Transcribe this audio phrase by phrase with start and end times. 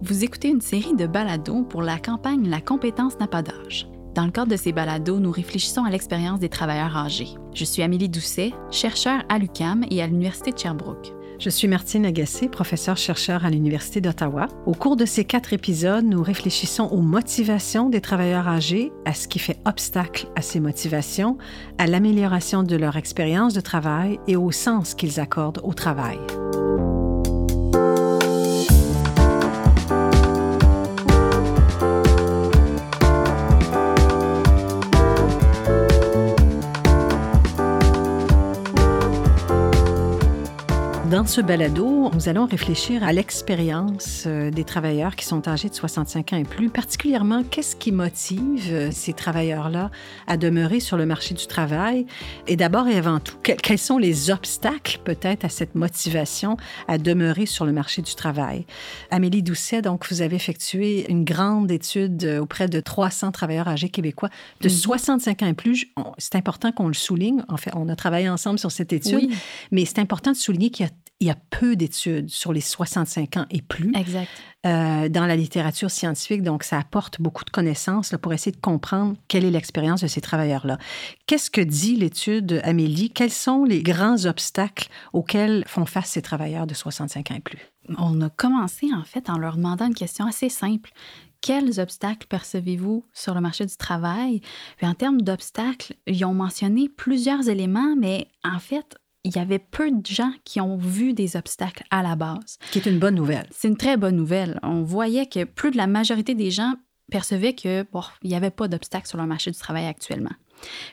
[0.00, 3.88] Vous écoutez une série de balados pour la campagne La compétence n'a pas d'âge.
[4.14, 7.28] Dans le cadre de ces balados, nous réfléchissons à l'expérience des travailleurs âgés.
[7.54, 11.12] Je suis Amélie Doucet, chercheure à l'UCAM et à l'Université de Sherbrooke.
[11.38, 14.46] Je suis Martine Agassé, professeure-chercheur à l'Université d'Ottawa.
[14.66, 19.26] Au cours de ces quatre épisodes, nous réfléchissons aux motivations des travailleurs âgés, à ce
[19.26, 21.38] qui fait obstacle à ces motivations,
[21.78, 26.18] à l'amélioration de leur expérience de travail et au sens qu'ils accordent au travail.
[41.22, 45.74] Dans ce balado, nous allons réfléchir à l'expérience euh, des travailleurs qui sont âgés de
[45.74, 49.92] 65 ans et plus, particulièrement qu'est-ce qui motive euh, ces travailleurs-là
[50.26, 52.06] à demeurer sur le marché du travail
[52.48, 56.56] et d'abord et avant tout, quels sont les obstacles peut-être à cette motivation
[56.88, 58.66] à demeurer sur le marché du travail?
[59.12, 64.30] Amélie Doucet, donc vous avez effectué une grande étude auprès de 300 travailleurs âgés québécois
[64.60, 65.46] de 65 mhm.
[65.46, 65.86] ans et plus.
[66.18, 67.44] C'est important qu'on le souligne.
[67.48, 69.30] En fait, on a travaillé ensemble sur cette étude,
[69.70, 70.92] mais c'est important de souligner qu'il y a
[71.22, 73.92] il y a peu d'études sur les 65 ans et plus
[74.66, 79.16] euh, dans la littérature scientifique, donc ça apporte beaucoup de connaissances pour essayer de comprendre
[79.28, 80.78] quelle est l'expérience de ces travailleurs-là.
[81.26, 83.10] Qu'est-ce que dit l'étude, Amélie?
[83.10, 87.60] Quels sont les grands obstacles auxquels font face ces travailleurs de 65 ans et plus?
[87.98, 90.90] On a commencé en fait en leur demandant une question assez simple
[91.42, 94.40] quels obstacles percevez-vous sur le marché du travail?
[94.76, 99.58] Puis en termes d'obstacles, ils ont mentionné plusieurs éléments, mais en fait, il y avait
[99.58, 102.58] peu de gens qui ont vu des obstacles à la base.
[102.70, 103.46] Qui est une bonne nouvelle.
[103.50, 104.58] C'est une très bonne nouvelle.
[104.62, 106.74] On voyait que plus de la majorité des gens
[107.10, 110.32] percevaient que bon, il n'y avait pas d'obstacles sur le marché du travail actuellement.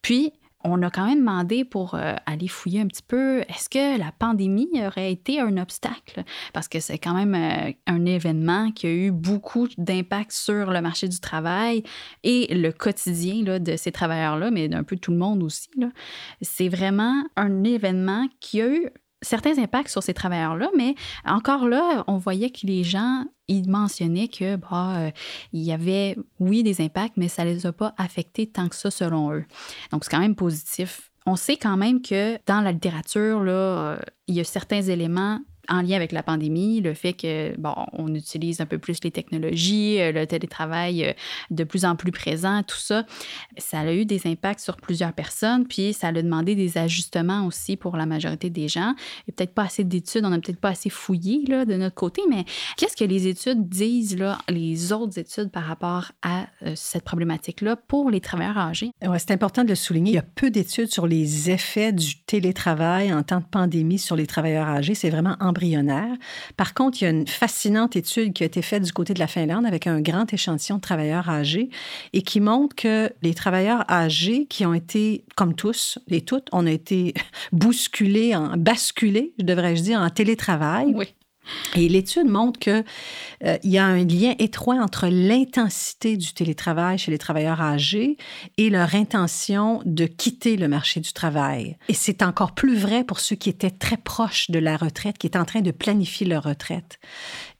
[0.00, 0.32] Puis,
[0.64, 4.12] on a quand même demandé pour euh, aller fouiller un petit peu, est-ce que la
[4.18, 6.24] pandémie aurait été un obstacle?
[6.52, 10.80] Parce que c'est quand même euh, un événement qui a eu beaucoup d'impact sur le
[10.80, 11.82] marché du travail
[12.22, 15.68] et le quotidien là, de ces travailleurs-là, mais d'un peu tout le monde aussi.
[16.40, 18.90] C'est vraiment un événement qui a eu
[19.24, 24.28] certains impacts sur ces travailleurs-là, mais encore là, on voyait que les gens, ils mentionnaient
[24.28, 25.10] que bah, euh,
[25.52, 28.76] il y avait, oui, des impacts, mais ça ne les a pas affectés tant que
[28.76, 29.44] ça selon eux.
[29.90, 31.10] Donc, c'est quand même positif.
[31.26, 33.98] On sait quand même que dans la littérature, là, euh,
[34.28, 38.14] il y a certains éléments en lien avec la pandémie, le fait que, bon, on
[38.14, 41.12] utilise un peu plus les technologies, euh, le télétravail euh,
[41.50, 43.04] de plus en plus présent, tout ça,
[43.58, 47.76] ça a eu des impacts sur plusieurs personnes, puis ça a demandé des ajustements aussi
[47.76, 48.94] pour la majorité des gens.
[49.28, 52.22] A peut-être pas assez d'études, on n'a peut-être pas assez fouillé là, de notre côté,
[52.28, 52.44] mais
[52.76, 57.76] qu'est-ce que les études disent, là, les autres études par rapport à euh, cette problématique-là
[57.76, 58.90] pour les travailleurs âgés?
[59.02, 60.12] Ouais, c'est important de le souligner.
[60.12, 64.16] Il y a peu d'études sur les effets du télétravail en temps de pandémie sur
[64.16, 64.94] les travailleurs âgés.
[64.94, 65.52] C'est vraiment en
[66.56, 69.18] par contre, il y a une fascinante étude qui a été faite du côté de
[69.18, 71.70] la Finlande avec un grand échantillon de travailleurs âgés
[72.12, 76.66] et qui montre que les travailleurs âgés qui ont été, comme tous et toutes, on
[76.66, 77.14] a été
[77.52, 80.92] bousculés, en, basculés, devrais-je dire, en télétravail.
[80.94, 81.14] Oui.
[81.74, 82.84] Et l'étude montre qu'il
[83.44, 88.16] euh, y a un lien étroit entre l'intensité du télétravail chez les travailleurs âgés
[88.56, 91.76] et leur intention de quitter le marché du travail.
[91.88, 95.26] Et c'est encore plus vrai pour ceux qui étaient très proches de la retraite, qui
[95.26, 96.98] étaient en train de planifier leur retraite.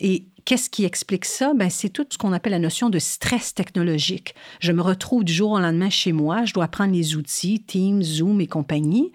[0.00, 1.54] Et Qu'est-ce qui explique ça?
[1.54, 4.34] Ben, c'est tout ce qu'on appelle la notion de stress technologique.
[4.60, 8.02] Je me retrouve du jour au lendemain chez moi, je dois prendre les outils, Teams,
[8.02, 9.10] Zoom et compagnie.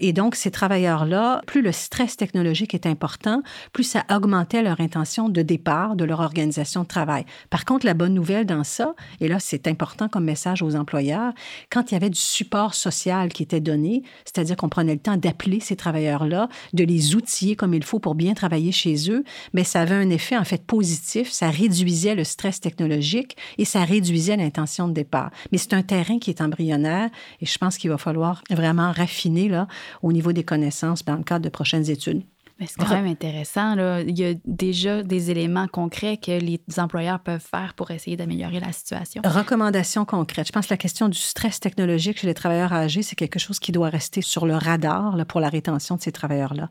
[0.00, 3.42] Et donc, ces travailleurs-là, plus le stress technologique est important,
[3.72, 7.24] plus ça augmentait leur intention de départ de leur organisation de travail.
[7.48, 11.32] Par contre, la bonne nouvelle dans ça, et là, c'est important comme message aux employeurs,
[11.70, 15.16] quand il y avait du support social qui était donné, c'est-à-dire qu'on prenait le temps
[15.16, 19.64] d'appeler ces travailleurs-là, de les outiller comme il faut pour bien travailler chez eux, mais
[19.64, 24.36] ça avait un effet, en fait, positif, ça réduisait le stress technologique et ça réduisait
[24.36, 25.30] l'intention de départ.
[25.52, 27.10] Mais c'est un terrain qui est embryonnaire
[27.40, 29.68] et je pense qu'il va falloir vraiment raffiner là,
[30.02, 32.22] au niveau des connaissances dans le cadre de prochaines études.
[32.58, 33.74] C'est quand même intéressant.
[33.74, 34.00] Là.
[34.00, 38.60] Il y a déjà des éléments concrets que les employeurs peuvent faire pour essayer d'améliorer
[38.60, 39.20] la situation.
[39.24, 40.46] Recommandations concrètes.
[40.46, 43.58] Je pense que la question du stress technologique chez les travailleurs âgés, c'est quelque chose
[43.58, 46.70] qui doit rester sur le radar là, pour la rétention de ces travailleurs-là.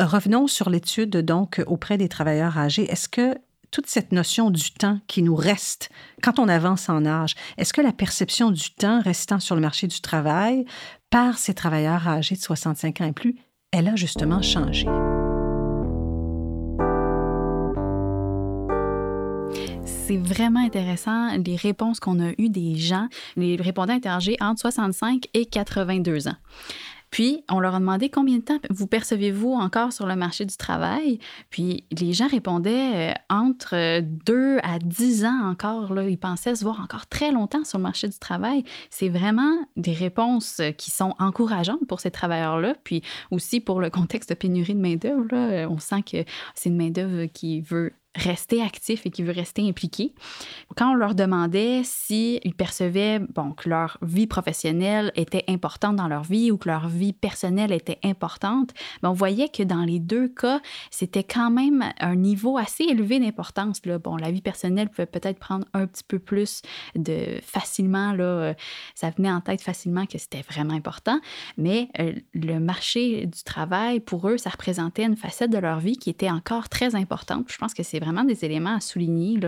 [0.00, 2.90] Revenons sur l'étude donc auprès des travailleurs âgés.
[2.90, 3.36] Est-ce que
[3.70, 5.90] toute cette notion du temps qui nous reste
[6.22, 9.86] quand on avance en âge, est-ce que la perception du temps restant sur le marché
[9.86, 10.66] du travail
[11.10, 13.36] par ces travailleurs âgés de 65 ans et plus,
[13.70, 14.86] elle a justement changé?
[20.12, 25.26] c'est vraiment intéressant les réponses qu'on a eues des gens, les répondants interrogés entre 65
[25.32, 26.36] et 82 ans.
[27.12, 30.56] Puis, on leur a demandé combien de temps vous percevez-vous encore sur le marché du
[30.56, 31.20] travail?
[31.50, 35.92] Puis, les gens répondaient euh, entre 2 à 10 ans encore.
[35.92, 38.64] Là, ils pensaient se voir encore très longtemps sur le marché du travail.
[38.88, 42.74] C'est vraiment des réponses qui sont encourageantes pour ces travailleurs-là.
[42.82, 46.24] Puis aussi pour le contexte de pénurie de main-d'œuvre, on sent que
[46.54, 50.14] c'est une main-d'œuvre qui veut rester actif et qui veut rester impliqué.
[50.76, 56.22] Quand on leur demandait s'ils percevaient bon, que leur vie professionnelle était importante dans leur
[56.22, 58.70] vie ou que leur vie personnelle était importante,
[59.02, 60.60] ben, on voyait que dans les deux cas,
[60.90, 63.80] c'était quand même un niveau assez élevé d'importance.
[63.82, 66.62] Bon, la vie personnelle pouvait peut-être prendre un petit peu plus
[66.94, 68.54] de facilement, là, euh,
[68.94, 71.18] ça venait en tête facilement que c'était vraiment important,
[71.56, 75.96] mais euh, le marché du travail, pour eux, ça représentait une facette de leur vie
[75.96, 77.46] qui était encore très importante.
[77.50, 79.38] Je pense que c'est vraiment des éléments à souligner.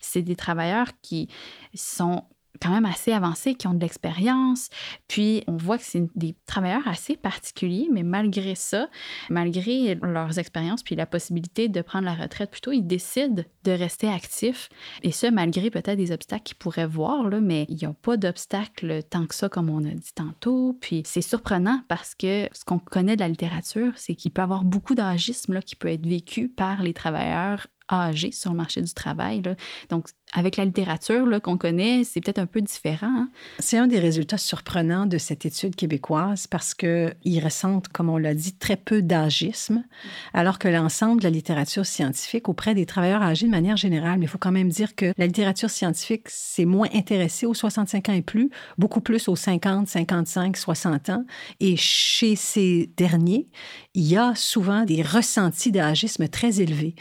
[0.00, 1.28] C'est des travailleurs qui
[1.74, 2.24] sont
[2.60, 4.68] quand même assez avancés, qui ont de l'expérience.
[5.08, 8.88] Puis on voit que c'est des travailleurs assez particuliers, mais malgré ça,
[9.30, 14.08] malgré leurs expériences puis la possibilité de prendre la retraite plutôt, ils décident de rester
[14.08, 14.68] actifs.
[15.02, 18.16] Et ce, malgré peut-être des obstacles qu'ils pourraient voir, là, mais il n'y a pas
[18.16, 20.76] d'obstacles tant que ça, comme on a dit tantôt.
[20.80, 24.44] Puis c'est surprenant parce que ce qu'on connaît de la littérature, c'est qu'il peut y
[24.44, 28.92] avoir beaucoup d'agisme qui peut être vécu par les travailleurs âgés sur le marché du
[28.92, 29.42] travail.
[29.90, 33.06] Donc, avec la littérature qu'on connaît, c'est peut-être un peu différent.
[33.06, 33.28] Hein.
[33.58, 38.34] C'est un des résultats surprenants de cette étude québécoise parce qu'ils ressentent, comme on l'a
[38.34, 39.84] dit, très peu d'agisme,
[40.32, 44.24] alors que l'ensemble de la littérature scientifique auprès des travailleurs âgés de manière générale, mais
[44.24, 48.12] il faut quand même dire que la littérature scientifique s'est moins intéressée aux 65 ans
[48.14, 51.24] et plus, beaucoup plus aux 50, 55, 60 ans.
[51.60, 53.48] Et chez ces derniers,
[53.94, 56.94] il y a souvent des ressentis d'agisme très élevés.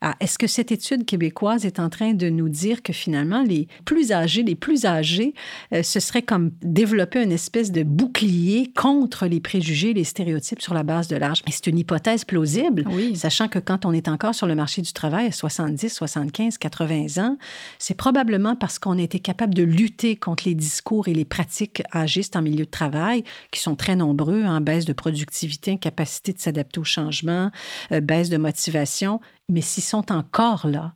[0.00, 3.68] Ah, est-ce que cette étude québécoise est en train de nous dire que finalement, les
[3.84, 5.34] plus âgés, les plus âgés,
[5.72, 10.74] euh, ce serait comme développer une espèce de bouclier contre les préjugés, les stéréotypes sur
[10.74, 11.42] la base de l'âge?
[11.48, 12.84] C'est une hypothèse plausible,
[13.14, 17.22] sachant que quand on est encore sur le marché du travail à 70, 75, 80
[17.22, 17.36] ans,
[17.78, 21.82] c'est probablement parce qu'on a été capable de lutter contre les discours et les pratiques
[21.92, 26.32] agistes en milieu de travail, qui sont très nombreux, en hein, baisse de productivité, incapacité
[26.32, 27.50] de s'adapter au changement,
[27.92, 29.20] euh, baisse de motivation.
[29.48, 30.94] Mais s'ils sont encore là,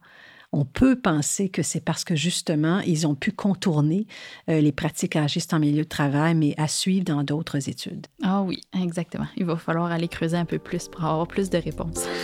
[0.52, 4.06] on peut penser que c'est parce que justement, ils ont pu contourner
[4.48, 8.06] euh, les pratiques agistes en milieu de travail, mais à suivre dans d'autres études.
[8.22, 9.26] Ah oui, exactement.
[9.36, 12.06] Il va falloir aller creuser un peu plus pour avoir plus de réponses.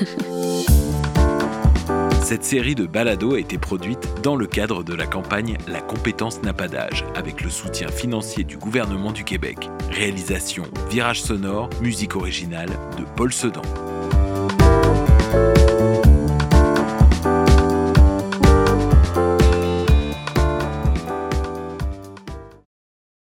[2.20, 6.42] Cette série de balados a été produite dans le cadre de la campagne La compétence
[6.42, 9.70] n'a pas d'âge, avec le soutien financier du gouvernement du Québec.
[9.92, 13.62] Réalisation Virage sonore, musique originale de Paul Sedan.
[15.36, 15.65] Thank you.